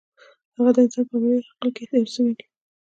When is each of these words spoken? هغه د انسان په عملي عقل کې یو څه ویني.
هغه 0.55 0.71
د 0.75 0.77
انسان 0.85 1.03
په 1.09 1.15
عملي 1.17 1.41
عقل 1.51 1.69
کې 1.75 1.83
یو 1.99 2.11
څه 2.13 2.19
ویني. 2.23 2.45